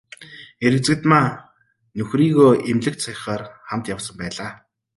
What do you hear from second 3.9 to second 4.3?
явсан